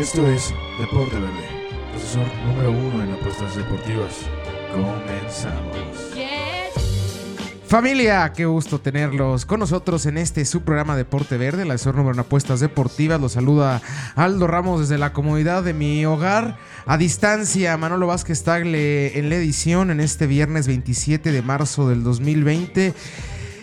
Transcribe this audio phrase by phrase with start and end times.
[0.00, 1.46] Esto es Deporte Verde,
[1.90, 4.20] profesor número uno en apuestas deportivas.
[4.72, 5.60] Comenzamos.
[7.66, 12.14] Familia, qué gusto tenerlos con nosotros en este su programa Deporte Verde, la asesor número
[12.14, 13.20] en apuestas deportivas.
[13.20, 13.82] Los saluda
[14.16, 16.56] Aldo Ramos desde la comodidad de mi hogar.
[16.86, 22.02] A distancia, Manolo Vázquez Tagle en la edición en este viernes 27 de marzo del
[22.04, 22.94] 2020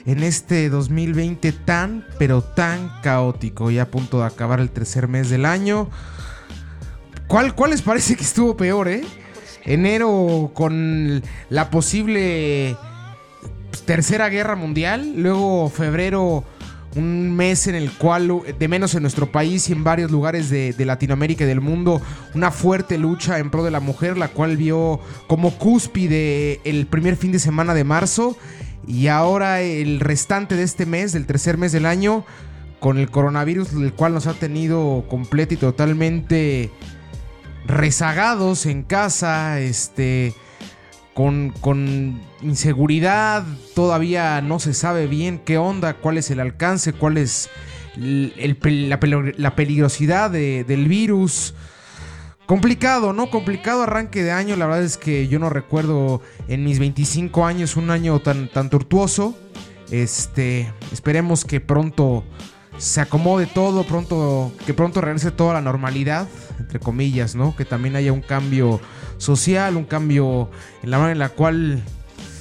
[0.08, 5.30] en este 2020 tan, pero tan caótico, ya a punto de acabar el tercer mes
[5.30, 5.90] del año.
[7.28, 9.04] ¿Cuál, cuál les parece que estuvo peor, eh?
[9.66, 12.78] Enero con la posible
[13.86, 16.46] tercera guerra mundial, luego febrero
[16.96, 20.74] un mes en el cual, de menos en nuestro país y en varios lugares de,
[20.86, 22.02] Latinoamérica y del mundo,
[22.34, 27.18] una fuerte lucha en pro de la mujer, la cual vio como cúspide el primer
[27.18, 28.38] fin de semana de marzo
[28.88, 32.26] y ahora el restante de este mes, del tercer mes del año,
[32.80, 36.72] con el coronavirus, el cual nos ha tenido completo y totalmente
[37.66, 40.34] rezagados en casa, este,
[41.14, 43.44] con, con, inseguridad,
[43.76, 47.50] todavía no se sabe bien qué onda, cuál es el alcance, cuál es
[47.98, 51.56] la, peligrosidad del virus.
[52.48, 53.30] Complicado, ¿no?
[53.30, 54.56] Complicado arranque de año.
[54.56, 58.70] La verdad es que yo no recuerdo en mis 25 años un año tan, tan
[58.70, 59.38] tortuoso.
[59.92, 62.24] Este, esperemos que pronto
[62.78, 66.26] se acomode todo, pronto, que pronto regrese toda la normalidad,
[66.58, 67.54] entre comillas, ¿no?
[67.54, 68.80] Que también haya un cambio
[69.18, 70.50] social, un cambio
[70.84, 71.84] en la manera en la cual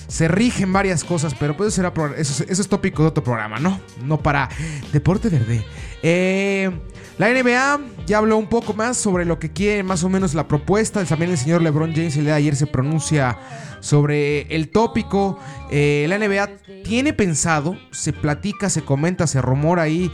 [0.07, 3.81] se rigen varias cosas, pero puede ser eso, eso es tópico de otro programa, ¿no?
[4.05, 4.51] No para
[4.93, 5.65] Deporte Verde.
[6.05, 6.71] Eh.
[7.19, 10.47] La NBA ya habló un poco más sobre lo que quiere más o menos la
[10.47, 11.03] propuesta.
[11.05, 13.39] También el señor LeBron James el día de ayer se pronuncia
[13.81, 15.39] sobre el tópico.
[15.71, 20.11] Eh, la NBA tiene pensado, se platica, se comenta, se rumora ahí,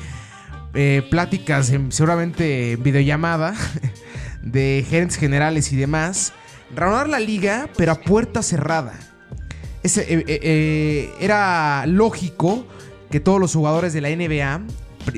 [0.74, 3.54] eh, pláticas seguramente en videollamada
[4.42, 6.32] de gerentes generales y demás.
[6.72, 8.94] Reanudar la liga, pero a puerta cerrada.
[9.82, 12.64] Eh, era lógico
[13.10, 14.62] que todos los jugadores de la NBA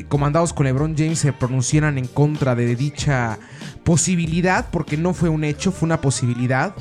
[0.08, 3.38] comandados con LeBron James se pronunciaran en contra de dicha
[3.84, 6.74] posibilidad, porque no fue un hecho, fue una posibilidad.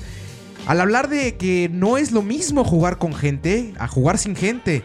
[0.66, 4.84] Al hablar de que no es lo mismo jugar con gente a jugar sin gente.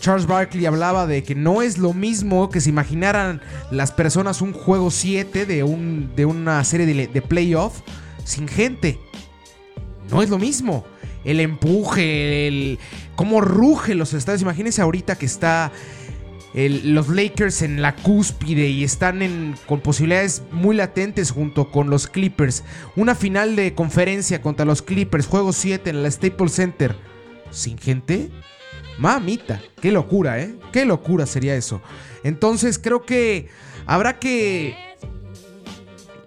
[0.00, 3.40] Charles Barkley hablaba de que no es lo mismo que se imaginaran
[3.70, 7.80] las personas un juego 7 de, un, de una serie de, de playoff
[8.24, 8.98] sin gente.
[10.10, 10.84] No es lo mismo.
[11.24, 12.78] El empuje, el
[13.16, 14.42] cómo ruge los estadios.
[14.42, 15.72] Imagínense ahorita que está
[16.54, 22.06] los Lakers en la cúspide y están en, con posibilidades muy latentes junto con los
[22.06, 22.64] Clippers.
[22.96, 26.96] Una final de conferencia contra los Clippers, juego 7 en la Staples Center.
[27.50, 28.30] ¿Sin gente?
[28.98, 30.54] Mamita, qué locura, ¿eh?
[30.72, 31.80] Qué locura sería eso.
[32.24, 33.48] Entonces creo que
[33.86, 34.74] habrá que...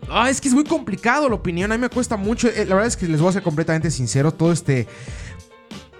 [0.09, 2.47] Ah, es que es muy complicado la opinión, a mí me cuesta mucho.
[2.49, 4.87] Eh, la verdad es que les voy a ser completamente sincero, todo este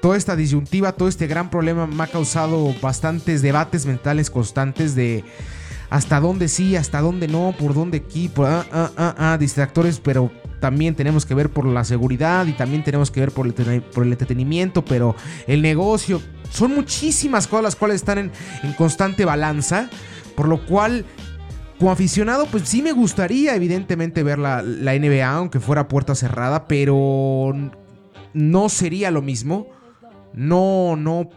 [0.01, 5.23] toda esta disyuntiva, todo este gran problema me ha causado bastantes debates mentales constantes de
[5.91, 9.99] hasta dónde sí, hasta dónde no, por dónde aquí, por ah, ah, ah, ah distractores,
[9.99, 10.31] pero
[10.61, 14.85] también tenemos que ver por la seguridad y también tenemos que ver por el, entretenimiento,
[14.85, 15.15] pero
[15.47, 18.31] el negocio, son muchísimas cosas las cuales están en,
[18.77, 19.89] constante balanza,
[20.35, 21.05] por lo cual
[21.77, 27.53] como aficionado, pues sí me gustaría evidentemente ver la, NBA, aunque fuera puerta cerrada, pero
[28.33, 29.67] no sería lo mismo
[30.33, 31.29] no, no,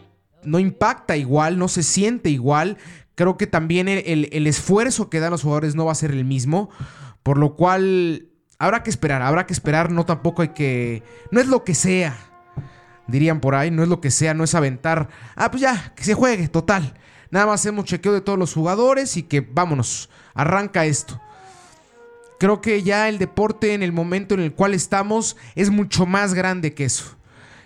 [0.43, 2.77] no impacta igual, no se siente igual.
[3.15, 6.69] Creo que también el, esfuerzo que dan los jugadores no va a ser el mismo.
[7.23, 8.27] Por lo cual
[8.59, 9.91] habrá que esperar, habrá que esperar.
[9.91, 11.03] No tampoco hay que.
[11.31, 12.15] No es lo que sea.
[13.07, 15.09] Dirían por ahí, no es lo que sea, no es aventar.
[15.35, 16.95] Ah, pues ya, que se juegue, total.
[17.29, 21.21] Nada más hacemos chequeo de todos los jugadores y que vámonos, arranca esto.
[22.39, 26.33] Creo que ya el deporte en el momento en el cual estamos es mucho más
[26.33, 27.15] grande que eso.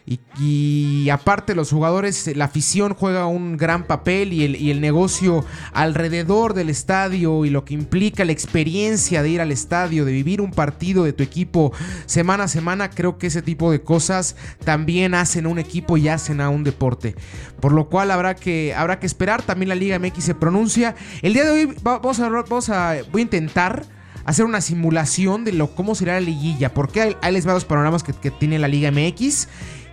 [0.06, 5.46] Y, aparte los jugadores, la afición juega un gran papel y el, y el, negocio
[5.72, 10.42] alrededor del estadio y lo que implica la experiencia de ir al estadio, de vivir
[10.42, 11.72] un partido de tu equipo
[12.06, 16.08] semana a semana, creo que ese tipo de cosas también hacen a un equipo y
[16.08, 17.16] hacen a un deporte.
[17.60, 20.96] Por lo cual habrá que, habrá que esperar, también la Liga MX se pronuncia.
[21.22, 25.54] El día de hoy vamos a, vamos a, voy a intentar hacer una simulación de
[25.54, 28.68] lo, cómo será la liguilla, porque hay, hay les va los panoramas que, tiene la
[28.68, 29.48] Liga MX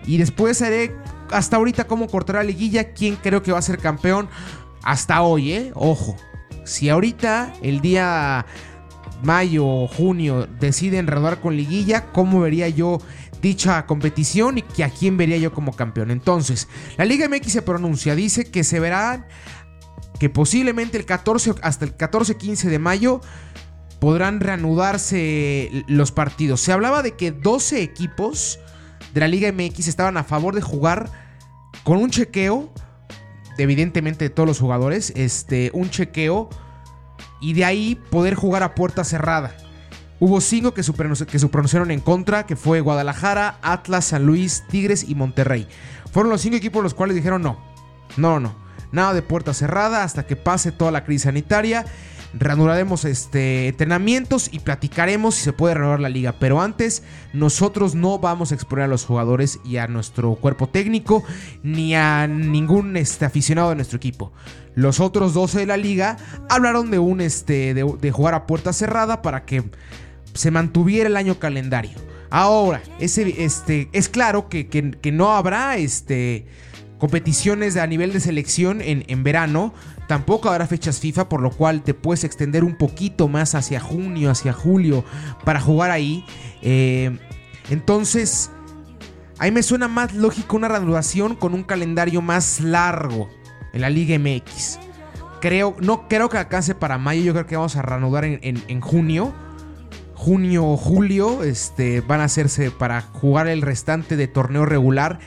[0.05, 0.95] y después haré
[1.31, 4.29] hasta ahorita cómo cortar la liguilla, quién creo que va a ser campeón.
[4.83, 5.71] Hasta hoy, ¿eh?
[5.75, 6.15] Ojo.
[6.63, 8.45] Si ahorita el día
[9.23, 12.99] mayo o junio deciden renovar con liguilla, ¿cómo vería yo
[13.41, 16.11] dicha competición y que a quién vería yo como campeón?
[16.11, 19.25] Entonces, la Liga MX se pronuncia, dice que se verán
[20.19, 23.21] que posiblemente el 14 hasta el 14-15 de mayo
[23.99, 26.61] podrán reanudarse los partidos.
[26.61, 28.59] Se hablaba de que 12 equipos
[29.13, 31.09] de la Liga MX estaban a favor de jugar
[31.83, 32.71] con un chequeo,
[33.57, 36.49] evidentemente de todos los jugadores, este, un chequeo
[37.39, 39.55] y de ahí poder jugar a puerta cerrada.
[40.19, 45.13] Hubo cinco que, se pronunciaron en contra, que fue Guadalajara, Atlas, San Luis, Tigres y
[45.13, 45.67] Monterrey.
[46.11, 47.59] Fueron los cinco equipos los cuales dijeron no,
[48.15, 48.55] no, no,
[48.91, 51.85] nada de puerta cerrada hasta que pase toda la crisis sanitaria.
[52.39, 56.35] Reanudaremos este, entrenamientos y platicaremos si se puede renovar la liga.
[56.39, 57.03] Pero antes,
[57.33, 61.23] nosotros no vamos a exponer a los jugadores y a nuestro cuerpo técnico,
[61.63, 64.31] ni a ningún este, aficionado de nuestro equipo.
[64.77, 66.17] Los otros 12 de la liga
[66.49, 69.63] hablaron de un este, de, jugar a puerta cerrada para que
[70.33, 71.97] se mantuviera el año calendario.
[72.29, 76.45] Ahora, ese, este, es claro que, que, no habrá este,
[76.99, 79.73] competiciones a nivel de selección en, en, verano.
[80.07, 84.31] Tampoco habrá fechas FIFA, por lo cual te puedes extender un poquito más hacia junio,
[84.31, 85.03] hacia julio,
[85.43, 86.25] para jugar ahí.
[86.61, 87.17] Eh,
[87.69, 88.49] entonces,
[89.37, 93.29] ahí me suena más lógico una reanudación con un calendario más largo
[93.73, 94.79] en la Liga MX.
[95.41, 99.33] Creo, no creo que alcance para mayo, yo creo que vamos a reanudar en, junio.
[100.15, 105.19] Junio o julio este, van a hacerse para jugar el restante de torneo regular.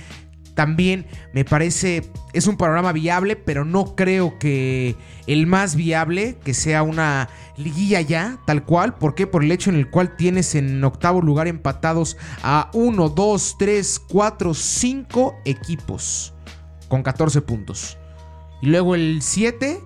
[0.61, 4.95] También me parece, es un panorama viable, pero no creo que
[5.27, 8.95] el más viable, que sea una liguilla ya, tal cual.
[8.97, 9.27] ¿Por qué?
[9.27, 14.03] Por el hecho en el cual tienes en octavo lugar empatados a 1, 2, 3,
[14.07, 16.35] 4, 5 equipos
[16.89, 17.97] con 14 puntos.
[18.61, 19.81] Y luego el 7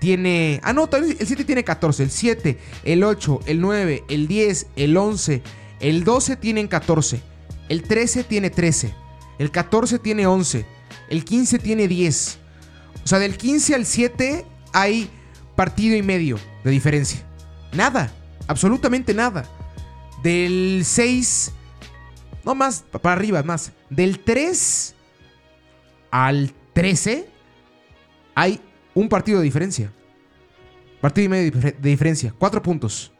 [0.00, 0.60] tiene...
[0.64, 2.02] Ah, no, el 7 tiene 14.
[2.02, 5.42] El 7, el 8, el 9, el 10, el 11,
[5.80, 7.22] el 12 tienen 14.
[7.70, 9.03] El 13 tiene 13.
[9.38, 10.64] El 14 tiene 11.
[11.08, 12.38] El 15 tiene 10.
[13.02, 15.10] O sea, del 15 al 7 hay
[15.56, 17.22] partido y medio de diferencia.
[17.72, 18.12] Nada.
[18.46, 19.44] Absolutamente nada.
[20.22, 21.52] Del 6...
[22.44, 23.72] No más, para arriba, más.
[23.88, 24.94] Del 3
[26.10, 27.26] al 13
[28.34, 28.60] hay
[28.94, 29.90] un partido de diferencia.
[31.00, 32.34] Partido y medio de diferencia.
[32.38, 33.12] Cuatro puntos.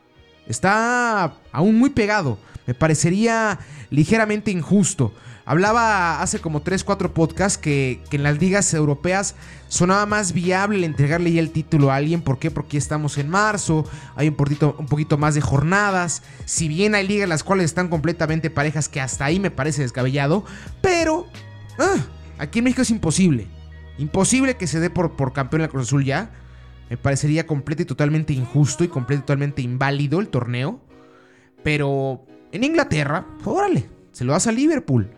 [0.47, 2.39] Está aún muy pegado.
[2.67, 3.59] Me parecería
[3.91, 5.15] ligeramente injusto.
[5.47, 9.35] Hablaba hace como 3-4 podcasts que, en las ligas europeas
[9.69, 12.23] sonaba más viable entregarle ya el título a alguien.
[12.23, 12.51] ¿Por qué?
[12.51, 13.85] Porque estamos en marzo,
[14.17, 16.23] hay un poquito, más de jornadas.
[16.47, 19.83] Si bien hay ligas en las cuales están completamente parejas, que hasta ahí me parece
[19.83, 20.45] descabellado.
[20.81, 21.27] Pero
[21.79, 21.97] ah,
[22.39, 23.47] aquí en México es imposible.
[23.99, 26.31] Imposible que se dé por, por campeón la Cruz Azul ya.
[26.89, 30.81] Me parecería completo y totalmente injusto y completo totalmente inválido el torneo.
[31.63, 35.11] Pero en Inglaterra, órale, se lo das a Liverpool.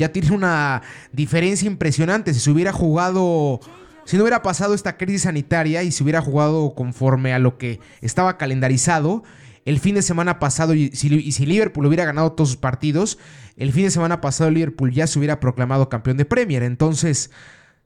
[0.00, 0.80] Ya tiene una
[1.12, 2.32] diferencia impresionante.
[2.32, 3.60] Si se hubiera jugado,
[4.06, 7.80] si no hubiera pasado esta crisis sanitaria y se hubiera jugado conforme a lo que
[8.00, 9.22] estaba calendarizado,
[9.66, 13.18] el fin de semana pasado, y si, y si, Liverpool hubiera ganado todos sus partidos,
[13.58, 16.62] el fin de semana pasado Liverpool ya se hubiera proclamado campeón de Premier.
[16.62, 17.30] Entonces,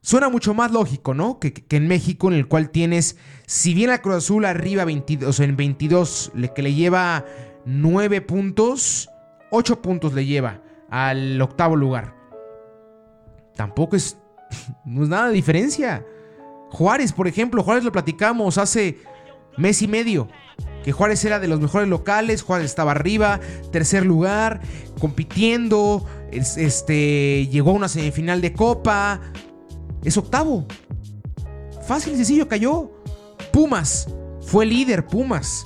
[0.05, 1.39] Suena mucho más lógico, ¿no?
[1.39, 5.57] Que, en México, en el cual tienes, si bien la Cruz Azul arriba 22, en
[5.57, 7.25] 22, que le lleva
[7.65, 9.09] 9 puntos,
[9.49, 10.61] 8 puntos le lleva
[10.95, 12.15] al octavo lugar.
[13.53, 14.17] Tampoco es,
[14.85, 16.05] no es nada de diferencia.
[16.71, 18.99] Juárez, por ejemplo, Juárez lo platicamos hace
[19.57, 20.29] mes y medio.
[20.85, 24.61] Que Juárez era de los mejores locales, Juárez estaba arriba, tercer lugar,
[24.99, 29.19] compitiendo, este, llegó a una semifinal de Copa,
[30.03, 30.65] es octavo.
[31.85, 32.91] Fácil y sencillo, cayó.
[33.51, 34.07] Pumas.
[34.41, 35.65] Fue líder, Pumas.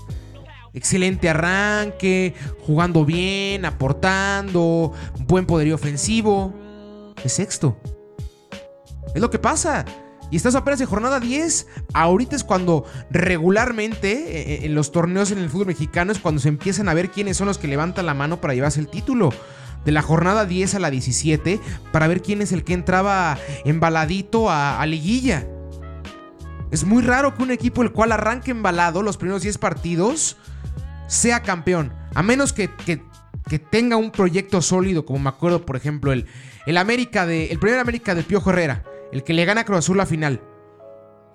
[0.73, 2.33] Excelente arranque,
[2.65, 4.93] jugando bien, aportando,
[5.27, 6.53] buen poderío ofensivo.
[7.23, 7.77] Es sexto.
[9.13, 9.85] Es lo que pasa.
[10.31, 11.67] Y estás apenas en jornada 10.
[11.93, 16.39] Ahorita es cuando regularmente eh, eh, en los torneos en el fútbol mexicano es cuando
[16.39, 19.31] se empiezan a ver quiénes son los que levantan la mano para llevarse el título
[19.85, 21.59] de la jornada 10 a la 17
[21.91, 25.47] para ver quién es el que entraba embaladito a, liguilla.
[26.71, 30.37] Es muy raro que un equipo el cual arranque embalado los primeros 10 partidos
[31.07, 31.93] sea campeón.
[32.13, 32.69] A menos que,
[33.71, 36.27] tenga un proyecto sólido, como me acuerdo, por ejemplo, el,
[36.67, 39.79] el, América de, el primer América de Piojo Herrera, el que le gana a Cruz
[39.79, 40.41] Azul la final.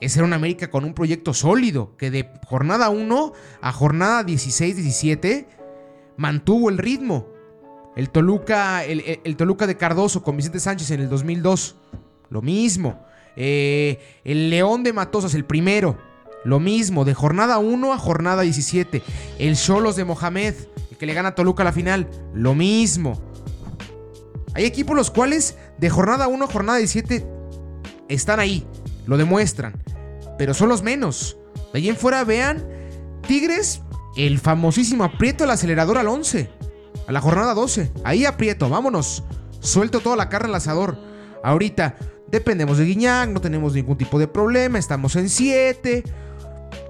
[0.01, 5.47] Ese era un América con un proyecto sólido, que de jornada 1 a jornada 16-17
[6.17, 7.29] mantuvo el ritmo.
[7.97, 11.77] El Toluca, el, Toluca de Cardoso con Vicente Sánchez en el 2002.
[12.29, 13.05] Lo mismo.
[13.37, 15.99] Eh, el León de Matosas, el primero.
[16.45, 17.05] Lo mismo.
[17.05, 19.03] De jornada 1 a jornada 17.
[19.39, 20.55] El Cholos de Mohamed,
[20.91, 22.09] el que le gana a Toluca a la final.
[22.33, 23.21] Lo mismo.
[24.55, 27.27] Hay equipos los cuales de jornada 1 a jornada 17
[28.09, 28.67] están ahí.
[29.07, 29.83] Lo demuestran.
[30.39, 31.37] Pero son los menos.
[31.73, 32.65] De ahí en fuera vean.
[33.27, 33.81] Tigres
[34.17, 36.49] el famosísimo aprieto el acelerador al 11,
[37.07, 37.93] a la jornada 12.
[38.05, 39.25] Ahí aprieto, vámonos.
[39.61, 40.97] Suelto toda la carne al asador.
[41.43, 41.97] Ahorita
[42.29, 46.03] dependemos de Guiñac, no tenemos ningún tipo de problema, estamos en 7.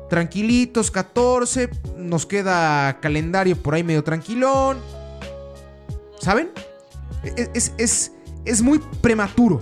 [0.08, 1.70] Tranquilitos, 14.
[1.96, 4.78] Nos queda calendario por ahí medio tranquilón.
[6.20, 6.50] ¿Saben?
[7.54, 8.12] Es, es,
[8.44, 9.60] es muy prematuro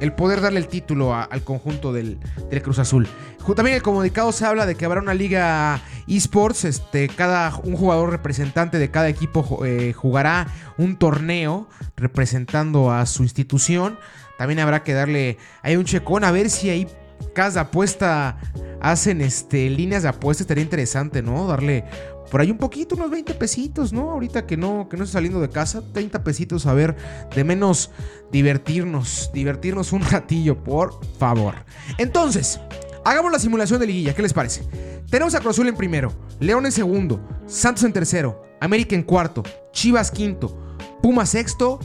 [0.00, 2.18] el poder darle el título al conjunto del,
[2.62, 3.08] Cruz Azul.
[3.56, 8.10] También el comunicado se habla de que habrá una liga esports, este, cada, un jugador
[8.10, 13.98] representante de cada equipo eh, jugará un torneo representando a su institución.
[14.38, 16.86] También habrá que darle ahí un checón a ver si ahí
[17.34, 18.38] cada apuesta
[18.80, 20.44] hacen este, líneas de apuesta.
[20.44, 21.46] Estaría interesante, ¿no?
[21.46, 21.84] Darle
[22.30, 24.10] por ahí un poquito, unos 20 pesitos, ¿no?
[24.10, 26.96] Ahorita que no, que no estoy saliendo de casa, 30 pesitos a ver,
[27.34, 27.90] de menos
[28.30, 31.54] divertirnos, divertirnos un ratillo, por favor.
[31.96, 32.60] Entonces,
[33.04, 34.62] hagamos la simulación de liguilla, ¿qué les parece?
[35.10, 39.42] Tenemos a Cruz Azul en primero, León en segundo, Santos en tercero, América en cuarto,
[39.72, 41.78] Chivas quinto, Pumas sexto,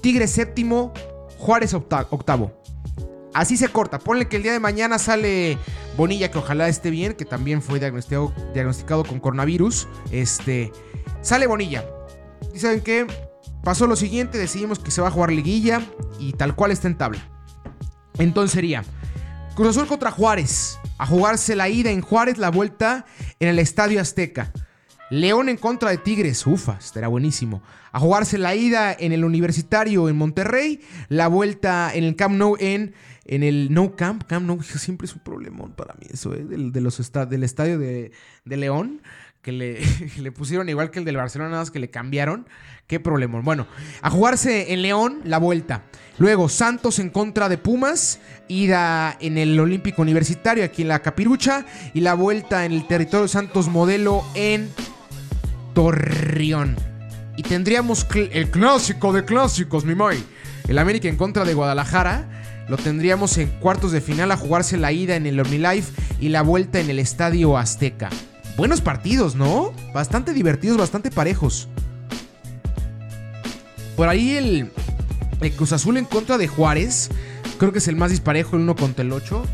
[0.00, 0.92] Tigre séptimo,
[1.44, 2.62] Juárez octavo.
[3.34, 3.98] Así se corta.
[3.98, 5.58] Ponle que el día de mañana sale
[5.94, 9.86] Bonilla, que ojalá esté bien, que también fue diagnosticado, diagnosticado con coronavirus.
[10.10, 10.72] Este,
[11.20, 11.84] sale Bonilla.
[12.54, 13.06] Y saben qué?
[13.62, 15.82] Pasó lo siguiente, decidimos que se va a jugar liguilla
[16.18, 17.20] y tal cual está en tabla.
[18.18, 18.82] Entonces sería
[19.54, 20.78] Cruz Azul contra Juárez.
[20.96, 23.04] A jugarse la ida en Juárez, la vuelta
[23.38, 24.50] en el Estadio Azteca.
[25.10, 27.62] León en contra de Tigres, ufa, estará buenísimo.
[27.92, 32.56] A jugarse la ida en el Universitario en Monterrey, la vuelta en el Camp Nou
[32.58, 32.94] en
[33.26, 34.24] en el No Camp.
[34.24, 36.44] Camp Nou siempre es un problemón para mí eso, ¿eh?
[36.44, 38.12] Del, de los del estadio de,
[38.44, 39.02] León.
[39.42, 39.80] Que le,
[40.18, 42.48] le, pusieron igual que el del Barcelona, nada más que le cambiaron.
[42.86, 43.44] Qué problemón.
[43.44, 43.66] Bueno,
[44.00, 45.84] a jugarse en León la vuelta.
[46.18, 48.20] Luego Santos en contra de Pumas.
[48.48, 51.66] Ida en el Olímpico Universitario, aquí en la Capirucha.
[51.92, 54.70] Y la vuelta en el territorio Santos Modelo en
[55.74, 56.76] Torreón.
[57.36, 60.22] Y tendríamos el clásico de clásicos, mi Moy.
[60.68, 62.28] El América en contra de Guadalajara
[62.68, 66.42] lo tendríamos en cuartos de final a jugarse la ida en el OmniLife y la
[66.42, 68.08] vuelta en el Estadio Azteca.
[68.56, 69.72] Buenos partidos, ¿no?
[69.92, 71.68] Bastante divertidos, bastante parejos.
[73.96, 74.70] Por ahí el,
[75.56, 77.10] Cruz Azul en contra de Juárez.
[77.58, 79.44] Creo que es el más disparejo, el 1 contra el 8.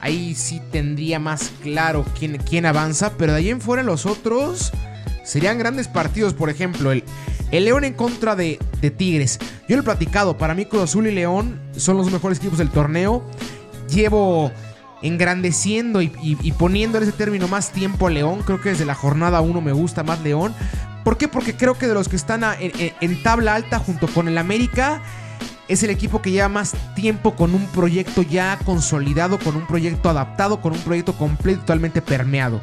[0.00, 3.16] Ahí sí tendría más claro quién, quién avanza.
[3.16, 4.72] Pero de ahí en fuera los otros
[5.30, 6.34] serían grandes partidos.
[6.34, 7.04] Por ejemplo, el,
[7.52, 8.58] León en contra de,
[8.96, 9.38] Tigres.
[9.68, 12.70] Yo lo he platicado, para mí Cruz Azul y León son los mejores equipos del
[12.70, 13.22] torneo.
[13.88, 14.50] Llevo
[15.02, 18.42] engrandeciendo y, poniendo en ese término más tiempo a León.
[18.44, 20.52] Creo que desde la jornada 1 me gusta más León.
[21.04, 21.28] ¿Por qué?
[21.28, 25.00] Porque creo que de los que están en, tabla alta junto con el América,
[25.68, 30.10] es el equipo que lleva más tiempo con un proyecto ya consolidado, con un proyecto
[30.10, 32.60] adaptado, con un proyecto completo, totalmente permeado.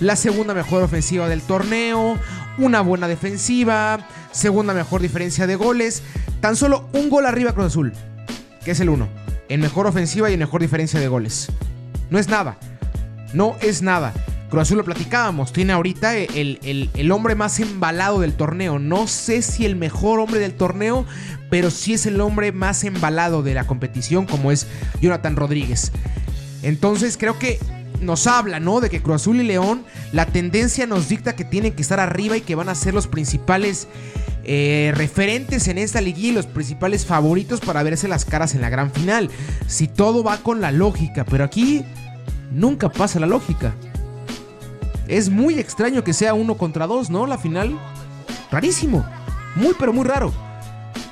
[0.00, 2.16] La segunda mejor ofensiva del torneo,
[2.56, 6.02] una buena defensiva, segunda mejor diferencia de goles,
[6.40, 7.92] tan solo un gol arriba Cruz Azul,
[8.64, 9.08] que es el 1,
[9.48, 11.48] en mejor ofensiva y en mejor diferencia de goles.
[12.10, 12.58] No es nada,
[13.34, 14.12] no es nada.
[14.50, 18.78] Cruz Azul lo platicábamos, tiene ahorita el, el, hombre más embalado del torneo.
[18.78, 21.04] No sé si el mejor hombre del torneo,
[21.50, 24.68] pero sí es el hombre más embalado de la competición, como es
[25.02, 25.92] Jonathan Rodríguez.
[26.62, 27.58] Entonces creo que
[28.00, 28.80] nos habla, ¿no?
[28.80, 32.36] De que Cruz Azul y León, la tendencia nos dicta que tienen que estar arriba
[32.36, 33.88] y que van a ser los principales
[34.44, 38.70] eh, referentes en esta liguilla y los principales favoritos para verse las caras en la
[38.70, 39.30] gran final.
[39.66, 41.84] Si todo va con la lógica, pero aquí
[42.50, 43.74] nunca pasa la lógica.
[45.06, 47.26] Es muy extraño que sea uno contra dos, ¿no?
[47.26, 47.78] La final.
[48.50, 49.06] Rarísimo.
[49.54, 50.32] Muy, pero muy raro.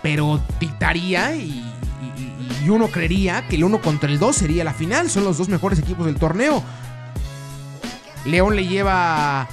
[0.03, 1.65] Pero dictaría y
[2.67, 5.09] y uno creería que el 1 contra el 2 sería la final.
[5.09, 6.65] Son los dos mejores equipos del torneo.
[8.25, 9.47] León le lleva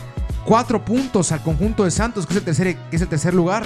[0.45, 3.65] 4 puntos al conjunto de Santos, que es el tercer, que es el tercer lugar.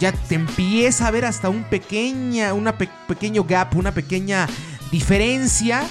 [0.00, 4.48] Ya te empieza a ver hasta un pequeña, una pequeño gap, una pequeña
[4.90, 5.84] diferencia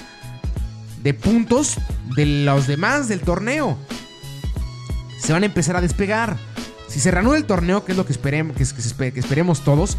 [1.04, 1.78] de puntos
[2.16, 3.78] de los demás del torneo.
[5.20, 6.38] Se van a empezar a despegar.
[6.88, 9.96] Si se reanuda el torneo, que es lo que, esperemos, que, que esperemos todos,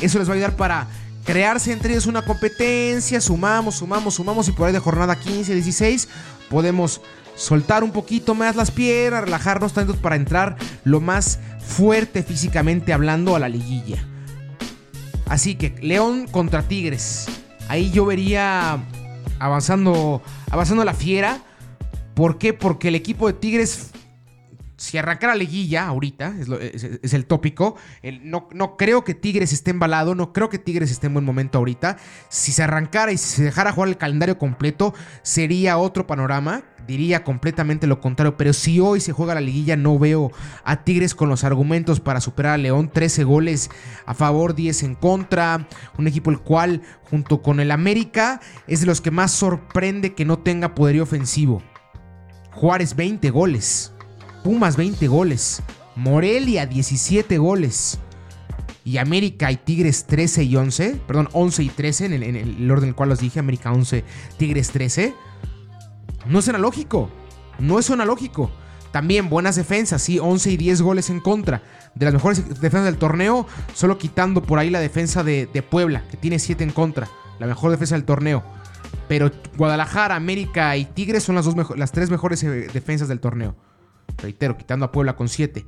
[0.00, 0.88] eso les va a ayudar para
[1.30, 6.08] crearse entre ellos una competencia, sumamos, sumamos, sumamos y por ahí de jornada 15, 16
[6.48, 7.00] podemos
[7.36, 13.36] soltar un poquito más las piernas, relajarnos tanto para entrar lo más fuerte físicamente hablando
[13.36, 14.04] a la liguilla.
[15.26, 17.26] Así que León contra Tigres.
[17.68, 18.82] Ahí yo vería
[19.38, 21.44] avanzando avanzando la fiera.
[22.14, 22.52] ¿Por qué?
[22.54, 23.92] Porque el equipo de Tigres
[24.80, 27.76] si arrancara liguilla ahorita, es, el tópico,
[28.22, 31.58] no, no, creo que Tigres esté embalado, no creo que Tigres esté en buen momento
[31.58, 31.98] ahorita.
[32.30, 37.86] Si se arrancara y se dejara jugar el calendario completo, sería otro panorama, diría completamente
[37.86, 40.32] lo contrario, pero si hoy se juega la liguilla, no veo
[40.64, 43.68] a Tigres con los argumentos para superar a León, 13 goles
[44.06, 45.68] a favor, 10 en contra,
[45.98, 50.24] un equipo el cual, junto con el América, es de los que más sorprende que
[50.24, 51.62] no tenga poderío ofensivo.
[52.50, 53.92] Juárez 20 goles.
[54.42, 55.62] Pumas 20 goles.
[55.96, 57.98] Morelia 17 goles.
[58.84, 61.00] Y América y Tigres 13 y 11.
[61.06, 63.38] Perdón, 11 y 13 en el, orden en el cual los dije.
[63.38, 64.04] América 11,
[64.38, 65.14] Tigres 13.
[66.26, 67.10] No suena lógico.
[67.58, 68.50] No suena lógico.
[68.92, 71.62] También buenas defensas, sí, 11 y 10 goles en contra.
[71.94, 76.16] De las mejores defensas del torneo, solo quitando por ahí la defensa de, Puebla, que
[76.16, 77.08] tiene 7 en contra.
[77.38, 78.42] La mejor defensa del torneo.
[79.08, 83.54] Pero Guadalajara, América y Tigres son las, dos las tres mejores eh, defensas del torneo.
[84.22, 85.64] Reitero, quitando a Puebla con 7.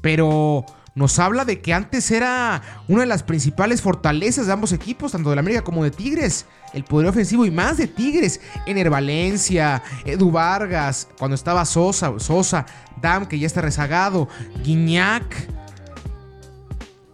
[0.00, 5.12] Pero nos habla de que antes era una de las principales fortalezas de ambos equipos,
[5.12, 6.44] tanto de la América como de Tigres.
[6.74, 8.40] El poder ofensivo y más de Tigres.
[8.66, 12.66] Ener Valencia, Edu Vargas, cuando estaba Sosa, Sosa,
[13.00, 14.28] Dam, que ya está rezagado,
[14.62, 15.48] Guiñac.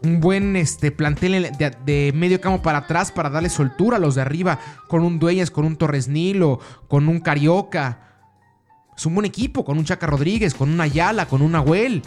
[0.03, 4.23] Un buen este, plantel de, medio campo para atrás para darle soltura a los de
[4.23, 4.59] arriba.
[4.89, 6.59] Con un Dueñas, con un Torres Nilo,
[6.89, 8.08] con un Carioca.
[8.99, 12.03] Es un buen equipo, con un Chaca Rodríguez, con un Ayala, con un Ahuel.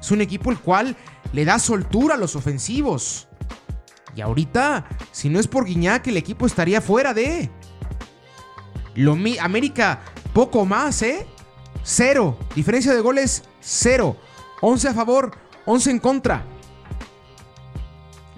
[0.00, 0.96] Es un equipo el cual
[1.34, 3.28] le da soltura a los ofensivos.
[4.16, 7.50] Y ahorita, si no es por Guiñac, el equipo estaría fuera de.
[8.94, 10.00] Lo América,
[10.32, 11.26] poco más, ¿eh?
[11.82, 12.38] Cero.
[12.56, 14.16] Diferencia de goles, cero.
[14.62, 15.36] 11 a favor,
[15.66, 16.46] 11 en contra.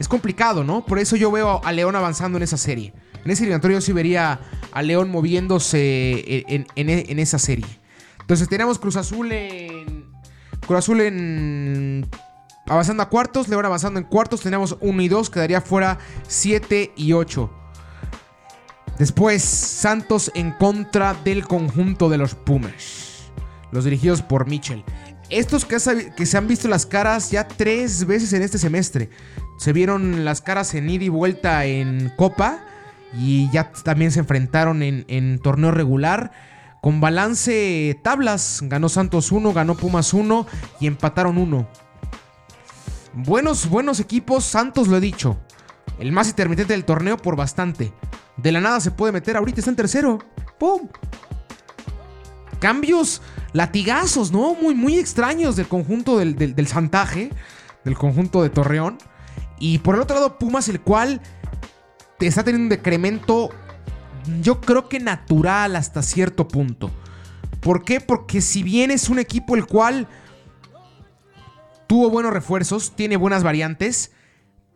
[0.01, 0.85] Es complicado, ¿no?
[0.85, 2.93] Por eso yo veo a León avanzando en esa serie.
[3.25, 4.41] En ese eliminatorio yo sí vería
[4.73, 7.84] a León moviéndose en esa serie.
[8.25, 10.07] Entonces tenemos Cruz Azul en.
[10.67, 12.09] Cruz Azul en.
[12.67, 14.41] Avanzando a cuartos, León avanzando en cuartos.
[14.41, 17.51] Tenemos 1 y 2, quedaría fuera 7 y 8.
[18.99, 23.31] Después, Santos en contra del conjunto de los Pumas.
[23.73, 24.85] Los dirigidos por Mitchell.
[25.29, 29.11] Estos que, se han visto las caras ya tres veces en este semestre.
[29.59, 32.65] Se vieron las caras en ida y vuelta en Copa.
[33.13, 36.33] Y ya también se enfrentaron en, en torneo regular.
[36.85, 40.47] Con balance tablas, ganó Santos 1, ganó Pumas 1
[40.81, 41.67] y empataron 1.
[43.15, 45.39] Buenos, buenos equipos, Santos lo he dicho.
[45.99, 47.95] El más intermitente del torneo por bastante.
[48.37, 50.19] De la nada se puede meter, ahorita está en tercero.
[50.59, 50.91] ¡Pum!
[52.61, 53.23] Cambios,
[53.55, 54.55] latigazos, ¿no?
[54.55, 57.31] Muy, muy extraños del conjunto del, del Santaje,
[57.83, 58.99] del conjunto de Torreón.
[59.59, 61.23] Y por el otro lado, Pumas, el cual
[62.21, 63.49] está teniendo un decremento
[64.41, 66.91] yo creo que natural hasta cierto punto.
[67.61, 68.01] ¿Por qué?
[68.01, 70.07] Porque si bien es un equipo el cual
[71.87, 74.13] tuvo buenos refuerzos, tiene buenas variantes,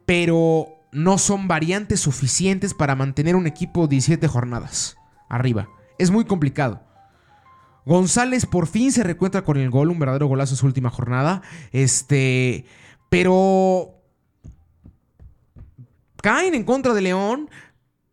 [0.07, 4.97] pero no son variantes suficientes para mantener un equipo 17 jornadas
[5.29, 5.69] arriba.
[5.99, 6.83] Es muy complicado.
[7.85, 11.43] González por fin se recuentra con el gol, un verdadero golazo en su última jornada.
[11.73, 12.67] Este,
[13.09, 13.95] pero
[16.23, 17.49] caen en contra de León,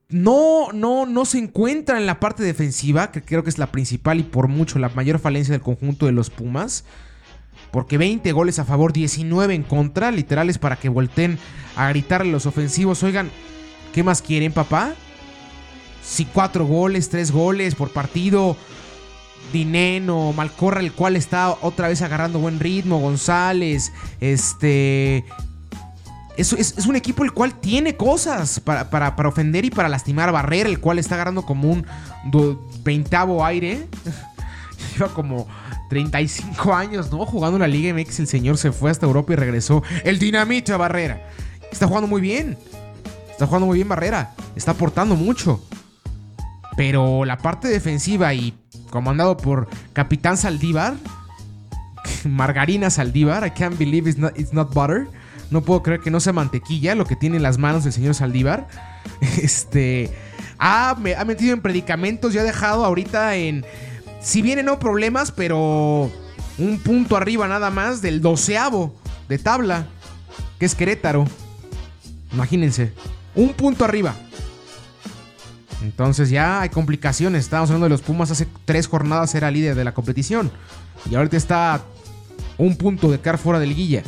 [0.09, 4.19] no, no, no se encuentra en la parte defensiva, que creo que es la principal
[4.19, 6.85] y por mucho la mayor falencia del conjunto de los Pumas.
[7.71, 11.39] Porque 20 goles a favor, 19 en contra, literales para que volteen
[11.75, 13.03] a gritarle a los ofensivos.
[13.03, 13.29] Oigan,
[13.93, 14.93] ¿qué más quieren, papá?
[16.03, 18.55] Si 4 goles, 3 goles por partido.
[19.51, 22.99] Dineno, Malcorra, el cual está otra vez agarrando buen ritmo.
[22.99, 23.91] González,
[24.21, 25.25] este.
[26.37, 30.79] Es, un equipo el cual tiene cosas para, ofender y para lastimar a Barrera, el
[30.79, 31.85] cual está agarrando como un
[32.83, 33.87] veintavo aire.
[34.93, 35.47] Lleva como
[35.89, 37.25] 35 años, ¿no?
[37.25, 39.83] Jugando en la Liga MX, el señor se fue hasta Europa y regresó.
[40.03, 41.29] El dinamita Barrera.
[41.71, 42.57] Está jugando muy bien.
[43.31, 44.33] Está jugando muy bien Barrera.
[44.55, 45.63] Está aportando mucho.
[46.75, 48.53] Pero la parte defensiva y
[48.89, 50.95] comandado por Capitán Saldívar,
[52.25, 55.07] Margarina Saldívar, I can't believe it's not butter
[55.51, 58.15] no puedo creer que no sea mantequilla lo que tiene en las manos del señor
[58.15, 58.67] Saldívar.
[59.41, 60.11] Este.
[60.57, 63.65] Ha, me, ha metido en predicamentos y ha dejado ahorita en.
[64.21, 66.11] Si vienen no problemas, pero.
[66.57, 68.95] Un punto arriba nada más del doceavo
[69.27, 69.87] de tabla.
[70.57, 71.25] Que es Querétaro.
[72.31, 72.93] Imagínense.
[73.35, 74.15] Un punto arriba.
[75.83, 77.43] Entonces ya hay complicaciones.
[77.43, 80.49] Estábamos hablando de los Pumas hace tres jornadas era líder de la competición.
[81.11, 81.81] Y ahorita está
[82.57, 84.01] un punto de quedar fuera de liguilla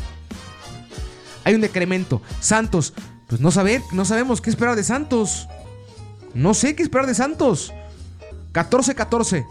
[1.47, 2.21] hay un decremento.
[2.41, 2.93] Santos,
[3.27, 5.47] pues no, saber, no sabemos qué esperar de Santos.
[6.33, 7.73] No sé qué esperar de Santos.
[8.51, 9.45] 14-14.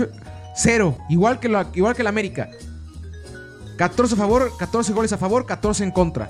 [0.56, 0.98] Cero.
[1.08, 2.50] Igual que, la, igual que América.
[3.78, 6.26] 14 a favor, 14 goles a favor, 14 en contra.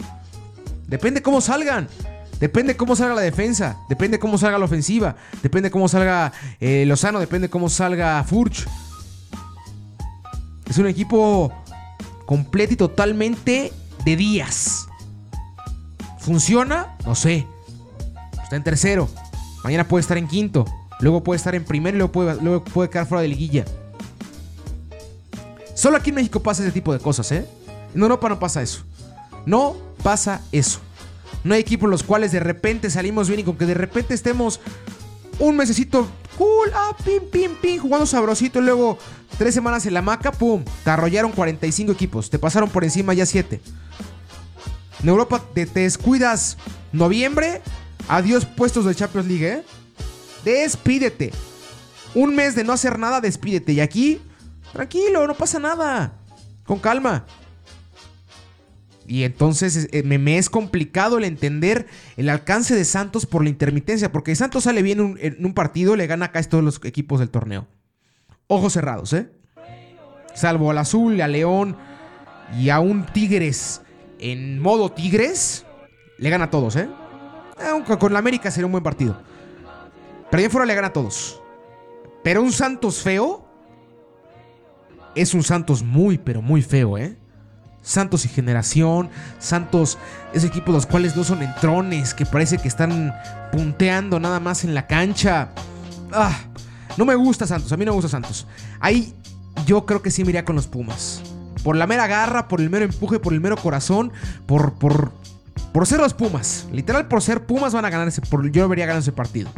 [0.86, 1.88] Depende cómo salgan.
[2.38, 3.78] Depende cómo salga la defensa.
[3.88, 5.16] Depende cómo salga la ofensiva.
[5.42, 7.20] Depende cómo salga eh, Lozano.
[7.20, 8.66] Depende cómo salga Furch.
[10.68, 11.50] Es un equipo
[12.26, 13.72] completo y totalmente
[14.04, 14.75] de días.
[16.26, 16.96] ¿Funciona?
[17.06, 17.46] No sé.
[18.42, 19.08] Está en tercero.
[19.62, 20.64] Mañana puede estar en quinto.
[20.98, 23.64] Luego puede estar en primero y luego puede, luego puede quedar fuera de liguilla.
[25.76, 27.46] Solo aquí en México pasa ese tipo de cosas, ¿eh?
[27.94, 28.82] En Europa no pasa eso.
[29.44, 30.80] No pasa eso.
[31.44, 34.58] No hay equipos los cuales de repente salimos bien y con que de repente estemos
[35.38, 38.98] un mesecito cool, ah, pim, pim, pim, jugando sabrosito y luego
[39.38, 43.26] tres semanas en la maca, pum, te arrollaron 45 equipos, te pasaron por encima ya
[43.26, 43.60] 7.
[45.02, 46.56] En Europa te, descuidas
[46.92, 47.62] noviembre,
[48.08, 49.62] adiós puestos de Champions League, ¿eh?
[50.44, 51.32] Despídete.
[52.14, 53.72] Un mes de no hacer nada, despídete.
[53.72, 54.20] Y aquí
[54.76, 56.12] Tranquilo, no pasa nada.
[56.64, 57.24] Con calma.
[59.06, 61.86] Y entonces eh, me, es complicado el entender
[62.18, 66.06] el alcance de Santos por la intermitencia, porque Santos sale bien en un partido, le
[66.06, 67.68] gana a todos los equipos del torneo.
[68.48, 69.30] Ojos cerrados, ¿eh?
[70.34, 71.76] Salvo al Azul, a León
[72.58, 73.80] y a un Tigres
[74.18, 75.64] en modo Tigres,
[76.18, 76.88] le gana a todos, ¿eh?
[77.70, 79.18] Aunque con la América sería un buen partido.
[80.30, 81.40] Pero ahí fuera le gana a todos.
[82.22, 83.46] Pero un Santos feo,
[85.14, 87.16] es un Santos muy, pero muy feo, ¿eh?
[87.82, 89.96] Santos y Generación, Santos,
[90.32, 93.14] ese equipo los cuales no son entrones, que parece que están
[93.52, 95.50] punteando nada más en la cancha.
[96.12, 96.36] Ah,
[96.96, 98.46] no me gusta Santos, a mí no me gusta Santos.
[98.80, 99.14] Ahí
[99.66, 101.22] yo creo que sí me iría con los Pumas.
[101.62, 104.12] Por la mera garra, por el mero empuje, por el mero corazón,
[104.46, 105.12] por, por,
[105.72, 106.66] por ser los Pumas.
[106.72, 109.50] Literal, por ser Pumas van a ganar ese, yo debería ganar ese partido.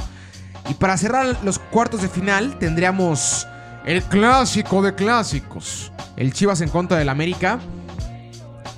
[0.69, 3.47] Y para cerrar los cuartos de final tendríamos
[3.87, 5.93] el clásico de clásicos.
[6.17, 7.59] El Chivas en contra del América.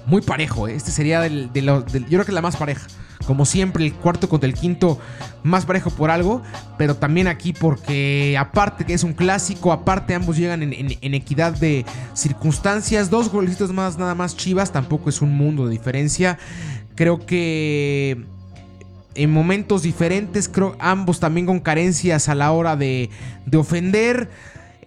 [0.06, 0.76] Muy parejo, ¿eh?
[0.76, 2.86] Este sería del, yo creo que la más pareja.
[3.26, 4.98] Como siempre, el cuarto contra el quinto,
[5.42, 6.42] más parejo por algo.
[6.78, 11.84] Pero también aquí porque, aparte que es un clásico, aparte ambos llegan en, equidad de
[12.14, 13.10] circunstancias.
[13.10, 14.72] Dos golecitos más, nada más Chivas.
[14.72, 16.38] Tampoco es un mundo de diferencia.
[16.94, 18.24] Creo que
[19.14, 23.10] en momentos diferentes, creo ambos también con carencias a la hora de,
[23.46, 24.30] de ofender.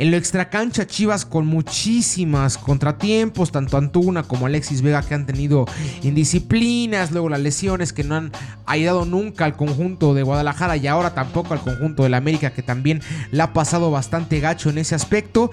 [0.04, 5.64] En lo extracancha, Chivas con muchísimas contratiempos, tanto Antuna como Alexis Vega que han tenido
[6.02, 8.34] indisciplinas, luego las lesiones que no han
[8.66, 13.02] ayudado nunca al conjunto de Guadalajara y ahora tampoco al conjunto del América que también
[13.32, 15.52] la ha pasado bastante gacho en ese aspecto.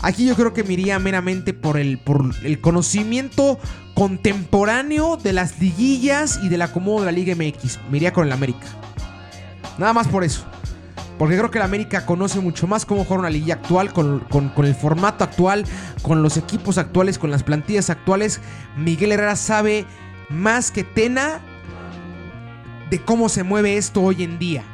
[0.00, 3.58] Aquí yo creo que me iría meramente por el, por el conocimiento
[3.92, 7.80] contemporáneo de las liguillas y del acomodo de la Liga MX.
[7.90, 8.66] Me con el América.
[9.76, 10.46] Nada más por eso.
[11.20, 14.24] Porque creo que la América conoce mucho más cómo jugar una liga actual, con,
[14.64, 15.66] el formato actual,
[16.00, 18.40] con los equipos actuales, con las plantillas actuales.
[18.74, 19.84] Miguel Herrera sabe
[20.30, 21.42] más que Tena
[22.88, 24.64] de cómo se mueve esto hoy en día.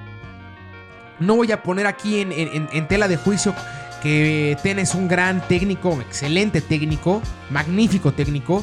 [1.19, 3.53] No voy a poner aquí en, tela de juicio
[4.01, 8.63] que Tena es un gran técnico, excelente técnico, magnífico técnico.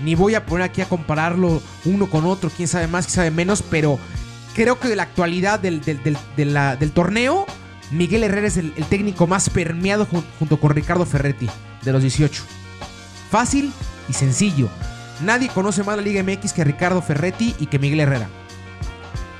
[0.00, 3.30] Ni voy a poner aquí a compararlo uno con otro, quién sabe más, quién sabe
[3.30, 3.98] menos, pero
[4.54, 5.80] creo que de la actualidad del,
[6.92, 7.46] torneo,
[7.90, 10.06] Miguel Herrera es el, técnico más permeado
[10.38, 11.48] junto con Ricardo Ferretti,
[11.82, 12.42] de los 18.
[13.30, 13.72] Fácil
[14.08, 14.68] y sencillo.
[15.20, 18.28] Nadie conoce más la Liga MX que Ricardo Ferretti y que Miguel Herrera.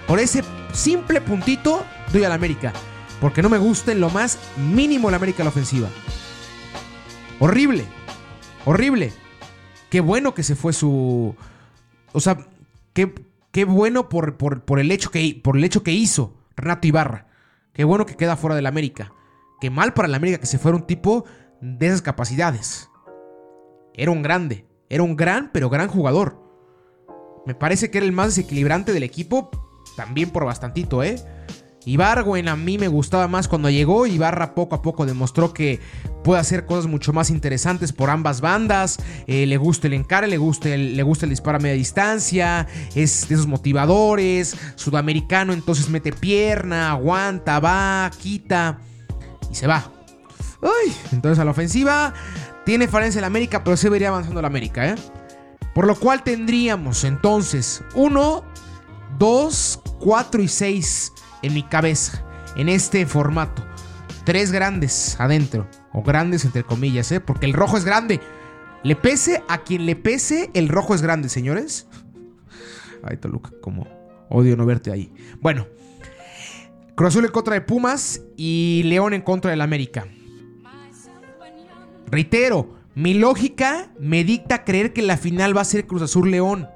[0.06, 2.72] Por ese simple puntito doy al América.
[3.20, 5.88] Porque no me gusta en lo más mínimo la América la ofensiva.
[7.38, 7.84] Horrible.
[8.64, 9.12] Horrible.
[9.90, 11.34] Qué bueno que se fue su...
[12.12, 12.38] O sea,
[12.92, 13.12] qué,
[13.54, 14.34] Qué bueno por,
[14.80, 17.28] el hecho que, por el hecho que hizo Renato Ibarra.
[17.72, 19.12] Qué bueno que queda fuera del América.
[19.60, 21.24] Qué mal para el América que se fuera un tipo
[21.60, 22.90] de esas capacidades.
[23.94, 24.66] Era un grande.
[24.90, 26.42] Era un gran, pero gran jugador.
[27.46, 29.52] Me parece que era el más desequilibrante del equipo.
[29.96, 31.14] También por bastantito, ¿eh?
[31.86, 34.06] Ibargüen a mí me gustaba más cuando llegó.
[34.06, 35.80] Ibarra poco a poco demostró que
[36.22, 38.98] puede hacer cosas mucho más interesantes por ambas bandas.
[39.26, 42.66] Eh, le gusta el encare, le gusta el, le gusta el disparo a media distancia.
[42.94, 44.56] Es de esos motivadores.
[44.76, 48.78] Sudamericano, entonces mete pierna, aguanta, va, quita
[49.50, 49.90] y se va.
[51.12, 52.14] entonces a la ofensiva
[52.64, 54.94] tiene falencia el América, pero se vería avanzando el América, ¿eh?
[55.74, 58.44] Por lo cual tendríamos entonces 1,
[59.18, 61.12] 2, 4 y 6
[61.44, 62.24] en mi cabeza,
[62.56, 63.64] en este formato.
[64.24, 67.20] Tres grandes adentro, o grandes entre comillas, ¿eh?
[67.20, 68.20] porque el rojo es grande.
[68.82, 71.86] Le pese a quien le pese, el rojo es grande, señores.
[73.02, 73.86] Ay, Toluca, como
[74.30, 75.12] odio no verte ahí.
[75.40, 75.66] Bueno,
[76.94, 80.06] Cruz Azul en contra de Pumas y León en contra del América.
[82.06, 86.68] Reitero, mi lógica me dicta creer que la final va a ser Cruz Azul León.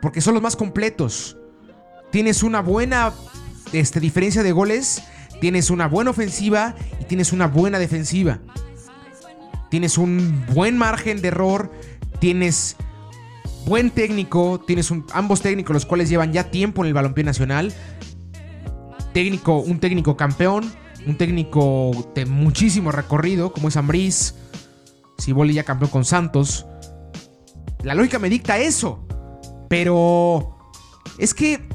[0.00, 1.36] Porque son los más completos.
[2.10, 3.12] Tienes una buena
[3.72, 5.02] este, diferencia de goles,
[5.40, 8.40] tienes una buena ofensiva y tienes una buena defensiva.
[9.70, 11.72] Tienes un buen margen de error,
[12.18, 12.76] tienes
[13.66, 17.72] buen técnico, tienes ambos técnicos los cuales llevan ya tiempo en el balompié nacional.
[19.12, 20.70] Técnico, un técnico campeón,
[21.06, 24.34] un técnico de muchísimo recorrido como es Ambriz.
[25.20, 26.66] Ciboli ya campeón con Santos.
[27.82, 29.06] La lógica me dicta eso.
[29.68, 30.56] Pero
[31.18, 31.66] es que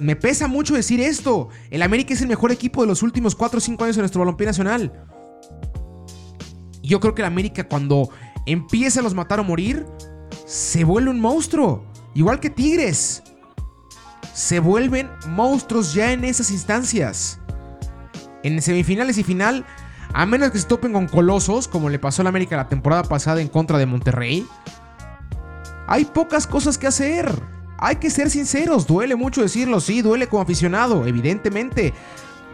[0.00, 1.48] me pesa mucho decir esto.
[1.70, 4.20] El América es el mejor equipo de los últimos 4 o 5 años en nuestro
[4.20, 5.06] balompié nacional.
[6.82, 8.10] Yo creo que el América cuando
[8.46, 9.86] empieza a los matar o morir,
[10.46, 11.84] se vuelve un monstruo.
[12.14, 13.22] Igual que Tigres.
[14.32, 17.38] Se vuelven monstruos ya en esas instancias.
[18.42, 19.64] En semifinales y final,
[20.12, 23.40] a menos que se topen con colosos, como le pasó al América la temporada pasada
[23.40, 24.46] en contra de Monterrey,
[25.86, 27.32] hay pocas cosas que hacer.
[27.84, 31.92] Hay que ser sinceros, duele mucho decirlo, sí, duele como aficionado, evidentemente.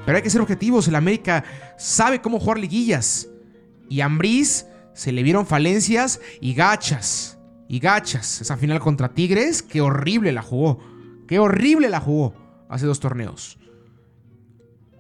[0.05, 1.45] Pero hay que ser objetivos, el América
[1.79, 3.29] sabe cómo jugar liguillas.
[3.89, 7.39] Y a Ambriz se le vieron falencias y gachas.
[7.69, 8.41] Y gachas.
[8.41, 10.81] Esa final contra Tigres, qué horrible la jugó.
[11.29, 12.35] Qué horrible la jugó
[12.69, 13.57] hace dos torneos.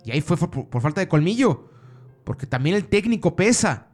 [0.04, 1.68] Y ahí fue por, falta de colmillo.
[2.22, 3.88] Porque también el técnico pesa.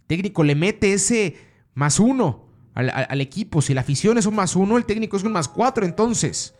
[0.00, 1.36] El técnico le mete ese
[1.74, 2.45] más uno
[2.76, 3.62] al, equipo.
[3.62, 6.54] Si la afición es un más uno, el técnico es un más cuatro entonces.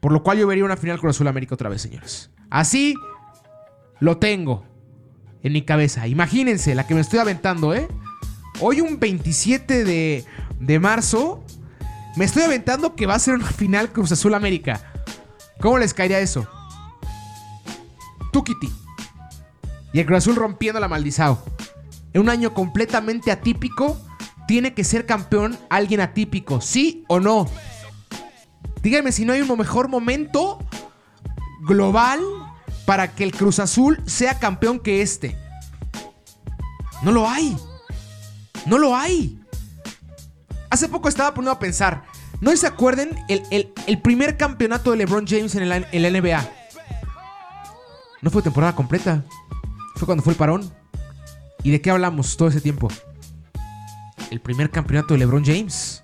[0.00, 2.30] Por lo cual yo vería una final con Azul América otra vez, señores.
[2.50, 2.94] Así
[4.00, 4.64] lo tengo
[5.42, 6.06] en mi cabeza.
[6.06, 7.88] Imagínense la que me estoy aventando, ¿eh?
[8.60, 10.24] Hoy un 27 de,
[10.60, 11.42] de marzo
[12.16, 14.92] me estoy aventando que va a ser una final Cruz Azul América.
[15.58, 16.46] ¿Cómo les caería eso?
[18.30, 18.70] Tukiti.
[19.94, 21.42] Y el Cruz Azul rompiendo la maldizao.
[22.12, 23.98] En un año completamente atípico
[24.46, 27.48] tiene que ser campeón alguien atípico, ¿sí o no?
[28.82, 30.58] Díganme si no hay un mejor momento
[31.62, 32.20] global
[32.86, 35.38] para que el Cruz Azul sea campeón que este.
[37.02, 37.56] No lo hay.
[38.66, 39.40] No lo hay.
[40.70, 42.04] Hace poco estaba poniendo a pensar.
[42.40, 46.46] ¿No se acuerden el, el, primer campeonato de LeBron James en, en la NBA?
[48.20, 49.24] No fue temporada completa.
[49.96, 50.70] Fue cuando fue el parón.
[51.62, 52.88] ¿Y de qué hablamos todo ese tiempo?
[54.34, 56.02] El primer campeonato de LeBron James.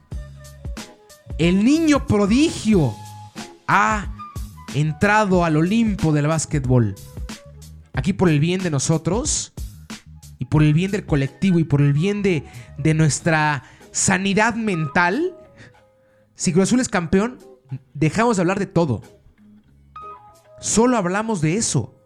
[1.36, 2.94] El niño prodigio
[3.66, 4.06] ha
[4.72, 6.94] entrado al Olimpo del básquetbol.
[7.92, 9.52] Aquí por el bien de nosotros
[10.38, 12.44] y por el bien del colectivo y por el bien de,
[12.78, 15.36] de nuestra sanidad mental.
[16.36, 17.40] Si Cruz Azul es campeón,
[17.94, 19.02] dejamos de hablar de todo.
[20.60, 21.96] Solo hablamos de eso.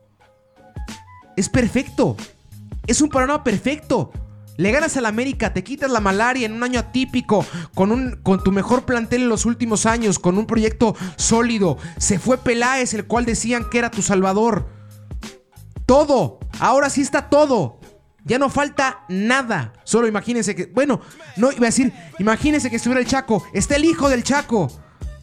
[1.36, 2.16] Es perfecto.
[2.86, 4.10] Es un panorama perfecto.
[4.56, 8.42] Le ganas al América, te quitas la malaria en un año atípico, con, un, con
[8.42, 11.76] tu mejor plantel en los últimos años, con un proyecto sólido.
[11.98, 14.68] Se fue Peláez, el cual decían que era tu salvador.
[15.86, 17.80] Todo, ahora sí está todo.
[18.24, 19.72] Ya no falta nada.
[19.84, 21.00] Solo imagínense que, bueno,
[21.36, 23.44] no iba a decir, imagínense que estuviera el Chaco.
[23.52, 24.70] Está el hijo del Chaco.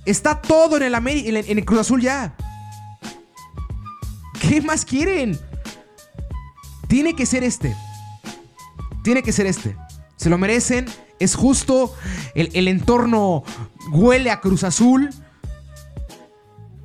[0.06, 2.36] Está todo en el, en el Cruz Azul ya.
[4.42, 5.40] ¿Qué más quieren?
[6.88, 7.76] Tiene que ser este
[9.04, 9.76] tiene que ser este.
[10.16, 10.86] Se lo merecen,
[11.20, 11.96] es justo,
[12.36, 13.44] el, entorno
[13.92, 15.10] huele a Cruz Azul.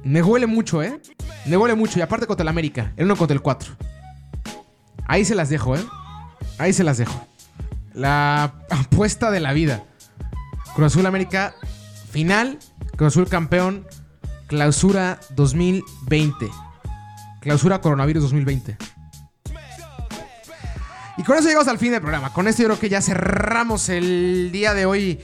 [0.05, 1.01] Me huele mucho, ¿eh?
[1.47, 1.99] Me huele mucho.
[1.99, 3.77] Y aparte contra el América, el 1 contra el 4.
[5.07, 5.85] Ahí se las dejo, ¿eh?
[6.59, 7.27] Ahí se las dejo.
[7.93, 9.85] La apuesta de la vida.
[10.75, 11.55] Cruz Azul América,
[12.11, 12.59] final.
[12.97, 13.87] Cruz Azul campeón.
[14.47, 16.49] Clausura 2020.
[17.41, 18.77] Clausura coronavirus 2020.
[21.19, 22.33] Y con eso llegamos al fin del programa.
[22.33, 25.21] Con esto yo creo que ya cerramos el día de hoy.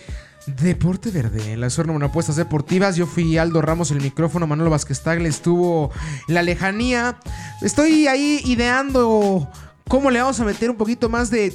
[0.46, 2.96] Deporte Verde, la zona de apuestas deportivas.
[2.96, 4.46] Yo fui Aldo Ramos, el micrófono.
[4.46, 5.92] Manolo Vázquez Tagle estuvo
[6.26, 7.18] en la lejanía.
[7.61, 9.48] Estoy ahí ideando
[9.87, 11.55] cómo le vamos a meter un poquito más de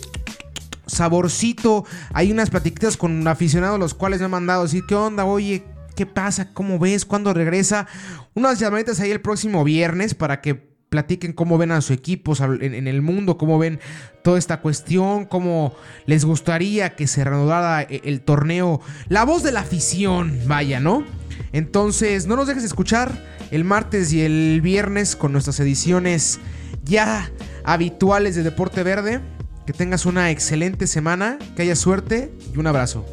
[0.85, 1.83] saborcito.
[2.13, 5.25] Hay unas platiquitas con aficionados, los cuales me han mandado decir: ¿Qué onda?
[5.25, 6.53] Oye, ¿qué pasa?
[6.53, 7.03] ¿Cómo ves?
[7.05, 7.87] ¿Cuándo regresa?
[8.35, 12.87] Unas llamaditas ahí el próximo viernes para que platiquen cómo ven a su equipo en,
[12.87, 13.79] el mundo, cómo ven
[14.23, 18.81] toda esta cuestión, cómo les gustaría que se reanudara e, el torneo.
[19.09, 21.03] La voz de la afición, vaya, ¿no?
[21.51, 23.11] Entonces, no nos dejes escuchar
[23.51, 26.39] el martes y el viernes con nuestras ediciones
[26.83, 27.29] ya
[27.63, 29.21] habituales de Deporte Verde.
[29.65, 33.05] Que tengas una excelente semana, que haya suerte y un abrazo.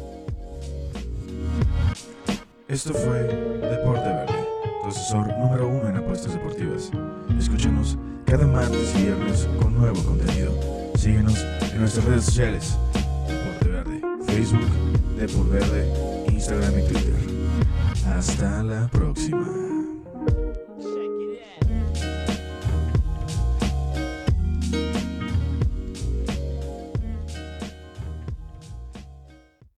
[2.69, 3.19] Esto fue
[3.69, 4.34] Deporte Verde,
[4.89, 6.91] asesor número uno en apuestas deportivas.
[7.37, 10.51] Escúchanos cada martes y viernes con nuevo contenido.
[10.95, 12.77] Síguenos en nuestras redes sociales.
[13.27, 17.15] Deporte Verde, Facebook, Deporte Verde, Instagram y Twitter.
[18.07, 19.74] Hasta la próxima.